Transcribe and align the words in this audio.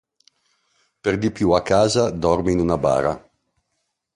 Perdipiù 1.03 1.49
a 1.53 1.61
casa 1.61 2.05
dorme 2.21 2.51
in 2.53 2.59
una 2.59 2.75
bara. 2.85 3.13